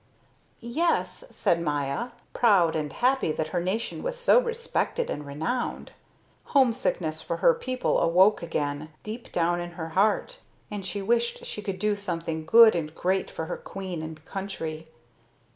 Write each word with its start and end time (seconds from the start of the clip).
"Yes," 0.61 1.25
said 1.29 1.61
Maya, 1.61 2.07
proud 2.33 2.75
and 2.75 2.91
happy 2.91 3.31
that 3.33 3.49
her 3.49 3.61
nation 3.61 4.01
was 4.01 4.17
so 4.17 4.41
respected 4.41 5.11
and 5.11 5.27
renowned. 5.27 5.91
Homesickness 6.57 7.21
for 7.21 7.37
her 7.37 7.53
people 7.53 7.99
awoke 7.99 8.41
again, 8.41 8.89
deep 9.03 9.31
down 9.31 9.59
in 9.61 9.73
her 9.73 9.89
heart, 9.89 10.39
and 10.71 10.83
she 10.83 11.03
wished 11.03 11.45
she 11.45 11.61
could 11.61 11.77
do 11.77 11.95
something 11.95 12.47
good 12.47 12.73
and 12.73 12.95
great 12.95 13.29
for 13.29 13.45
her 13.45 13.57
queen 13.57 14.01
and 14.01 14.25
country. 14.25 14.87